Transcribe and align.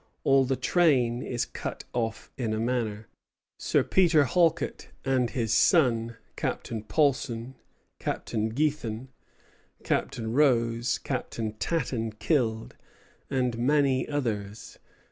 All 0.23 0.45
the 0.45 0.55
train 0.55 1.21
is 1.21 1.45
cut 1.45 1.83
off 1.93 2.31
in 2.35 2.53
a 2.55 2.59
manner. 2.59 3.07
Sir 3.59 3.83
Peter 3.83 4.23
Halket 4.23 4.87
and 5.05 5.29
his 5.29 5.53
son, 5.53 6.17
Captain 6.35 6.81
Polson, 6.83 7.53
Captain 7.99 8.49
Gethan, 8.51 9.09
Captain 9.83 10.33
Rose, 10.33 10.97
Captain 10.97 11.53
Tatten 11.53 12.13
killed, 12.13 12.75
and 13.29 13.59
many 13.59 14.09
others. 14.09 14.79